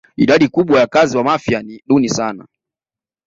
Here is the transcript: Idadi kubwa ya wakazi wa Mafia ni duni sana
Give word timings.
Idadi 0.17 0.47
kubwa 0.47 0.75
ya 0.75 0.81
wakazi 0.81 1.17
wa 1.17 1.23
Mafia 1.23 1.61
ni 1.63 1.83
duni 1.87 2.09
sana 2.09 2.47